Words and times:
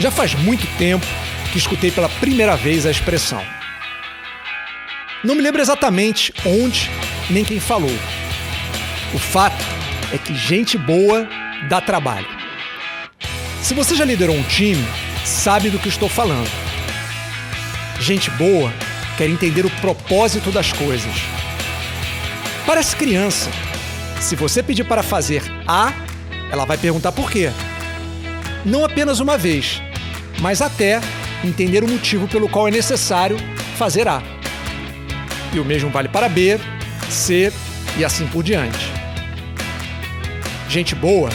Já 0.00 0.10
faz 0.10 0.34
muito 0.34 0.66
tempo 0.78 1.04
que 1.52 1.58
escutei 1.58 1.90
pela 1.90 2.08
primeira 2.08 2.56
vez 2.56 2.86
a 2.86 2.90
expressão. 2.90 3.42
Não 5.24 5.34
me 5.34 5.42
lembro 5.42 5.60
exatamente 5.60 6.32
onde 6.46 6.88
nem 7.28 7.44
quem 7.44 7.58
falou. 7.58 7.90
O 9.12 9.18
fato 9.18 9.64
é 10.12 10.18
que 10.18 10.34
gente 10.34 10.78
boa 10.78 11.28
dá 11.68 11.80
trabalho. 11.80 12.28
Se 13.60 13.74
você 13.74 13.96
já 13.96 14.04
liderou 14.04 14.36
um 14.36 14.42
time, 14.44 14.86
sabe 15.24 15.68
do 15.68 15.78
que 15.78 15.88
estou 15.88 16.08
falando. 16.08 16.50
Gente 18.00 18.30
boa 18.30 18.72
quer 19.16 19.28
entender 19.28 19.66
o 19.66 19.70
propósito 19.80 20.52
das 20.52 20.72
coisas. 20.72 21.12
Parece 22.64 22.94
criança. 22.94 23.50
Se 24.20 24.36
você 24.36 24.62
pedir 24.62 24.84
para 24.84 25.02
fazer 25.02 25.42
A, 25.66 25.92
ela 26.52 26.64
vai 26.64 26.78
perguntar 26.78 27.10
por 27.10 27.30
quê. 27.30 27.50
Não 28.64 28.84
apenas 28.84 29.18
uma 29.18 29.36
vez, 29.36 29.82
mas 30.40 30.62
até 30.62 31.00
entender 31.44 31.84
o 31.84 31.88
motivo 31.88 32.28
pelo 32.28 32.48
qual 32.48 32.68
é 32.68 32.70
necessário 32.70 33.36
fazer 33.76 34.08
A. 34.08 34.22
E 35.52 35.58
o 35.58 35.64
mesmo 35.64 35.90
vale 35.90 36.08
para 36.08 36.28
B, 36.28 36.58
C 37.08 37.52
e 37.96 38.04
assim 38.04 38.26
por 38.26 38.42
diante. 38.42 38.92
Gente 40.68 40.94
boa 40.94 41.30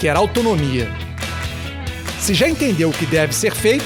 quer 0.00 0.16
autonomia. 0.16 0.90
Se 2.18 2.34
já 2.34 2.48
entendeu 2.48 2.90
o 2.90 2.92
que 2.92 3.06
deve 3.06 3.34
ser 3.34 3.54
feito, 3.54 3.84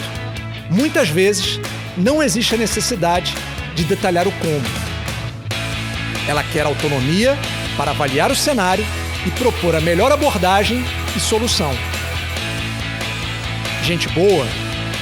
muitas 0.70 1.08
vezes 1.08 1.60
não 1.96 2.22
existe 2.22 2.54
a 2.54 2.58
necessidade 2.58 3.34
de 3.74 3.84
detalhar 3.84 4.26
o 4.26 4.32
como. 4.32 4.82
Ela 6.28 6.44
quer 6.44 6.66
autonomia 6.66 7.36
para 7.76 7.90
avaliar 7.90 8.30
o 8.30 8.36
cenário 8.36 8.84
e 9.26 9.30
propor 9.30 9.74
a 9.74 9.80
melhor 9.80 10.12
abordagem 10.12 10.84
e 11.16 11.20
solução. 11.20 11.72
Gente 13.82 14.08
boa 14.10 14.46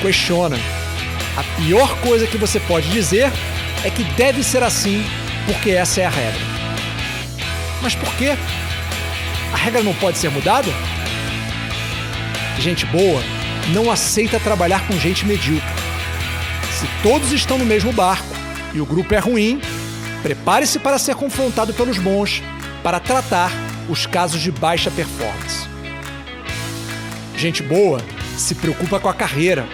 questiona. 0.00 0.56
A 1.36 1.42
pior 1.60 1.96
coisa 2.00 2.26
que 2.26 2.36
você 2.36 2.58
pode 2.60 2.88
dizer 2.90 3.30
é 3.84 3.90
que 3.90 4.04
deve 4.14 4.42
ser 4.42 4.62
assim 4.62 5.04
porque 5.46 5.70
essa 5.70 6.00
é 6.00 6.06
a 6.06 6.10
regra. 6.10 6.40
Mas 7.82 7.94
por 7.94 8.12
quê? 8.14 8.36
A 9.52 9.56
regra 9.56 9.82
não 9.82 9.94
pode 9.94 10.18
ser 10.18 10.30
mudada? 10.30 10.68
Gente 12.58 12.84
boa 12.86 13.22
não 13.72 13.90
aceita 13.90 14.40
trabalhar 14.40 14.86
com 14.86 14.98
gente 14.98 15.24
medíocre. 15.24 15.68
Se 16.78 16.86
todos 17.02 17.32
estão 17.32 17.58
no 17.58 17.64
mesmo 17.64 17.92
barco 17.92 18.28
e 18.74 18.80
o 18.80 18.86
grupo 18.86 19.14
é 19.14 19.18
ruim, 19.18 19.60
prepare-se 20.22 20.78
para 20.78 20.98
ser 20.98 21.14
confrontado 21.14 21.72
pelos 21.74 21.98
bons 21.98 22.42
para 22.82 23.00
tratar 23.00 23.50
os 23.88 24.06
casos 24.06 24.40
de 24.40 24.50
baixa 24.50 24.90
performance. 24.90 25.68
Gente 27.36 27.62
boa 27.62 28.00
se 28.36 28.54
preocupa 28.54 28.98
com 28.98 29.08
a 29.08 29.14
carreira. 29.14 29.66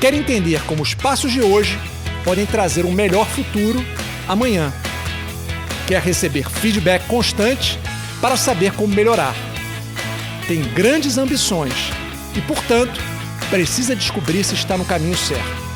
Quer 0.00 0.14
entender 0.14 0.62
como 0.62 0.82
os 0.82 0.94
passos 0.94 1.32
de 1.32 1.40
hoje 1.40 1.78
podem 2.24 2.44
trazer 2.44 2.84
um 2.84 2.92
melhor 2.92 3.26
futuro 3.26 3.84
amanhã. 4.28 4.72
Quer 5.86 6.02
receber 6.02 6.48
feedback 6.50 7.06
constante 7.06 7.78
para 8.20 8.36
saber 8.36 8.72
como 8.72 8.94
melhorar. 8.94 9.34
Tem 10.46 10.62
grandes 10.62 11.18
ambições 11.18 11.74
e, 12.34 12.40
portanto, 12.42 13.00
precisa 13.50 13.94
descobrir 13.94 14.44
se 14.44 14.54
está 14.54 14.76
no 14.76 14.84
caminho 14.84 15.16
certo. 15.16 15.66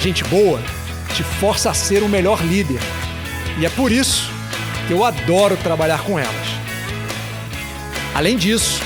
Gente 0.00 0.24
boa 0.24 0.60
te 1.14 1.22
força 1.22 1.70
a 1.70 1.74
ser 1.74 2.02
o 2.02 2.08
melhor 2.08 2.42
líder 2.42 2.80
e 3.58 3.66
é 3.66 3.70
por 3.70 3.92
isso 3.92 4.30
que 4.86 4.92
eu 4.92 5.04
adoro 5.04 5.56
trabalhar 5.58 6.02
com 6.02 6.18
elas. 6.18 6.48
Além 8.14 8.36
disso, 8.36 8.80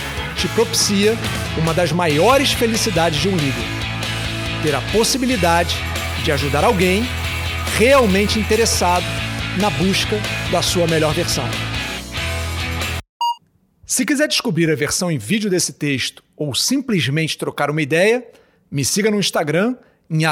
te 0.45 0.49
propicia 0.49 1.15
uma 1.57 1.73
das 1.73 1.91
maiores 1.91 2.53
felicidades 2.53 3.19
de 3.19 3.29
um 3.29 3.37
líder 3.37 3.65
ter 4.63 4.75
a 4.75 4.81
possibilidade 4.93 5.75
de 6.23 6.31
ajudar 6.33 6.65
alguém 6.65 7.03
realmente 7.79 8.39
interessado 8.39 9.05
na 9.59 9.71
busca 9.71 10.17
da 10.53 10.61
sua 10.61 10.87
melhor 10.87 11.15
versão. 11.15 11.45
Se 13.87 14.05
quiser 14.05 14.29
descobrir 14.29 14.71
a 14.71 14.75
versão 14.75 15.11
em 15.11 15.17
vídeo 15.17 15.49
desse 15.49 15.73
texto 15.73 16.23
ou 16.37 16.55
simplesmente 16.55 17.39
trocar 17.39 17.71
uma 17.71 17.81
ideia, 17.81 18.27
me 18.71 18.85
siga 18.85 19.11
no 19.11 19.19
Instagram 19.19 19.77
em 20.11 20.25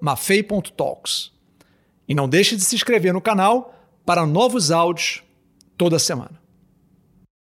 mafei.talks. 0.00 1.32
E 2.06 2.14
não 2.14 2.28
deixe 2.28 2.54
de 2.54 2.62
se 2.62 2.74
inscrever 2.74 3.14
no 3.14 3.20
canal 3.20 3.74
para 4.04 4.26
novos 4.26 4.70
áudios 4.70 5.22
toda 5.76 5.98
semana. 5.98 6.47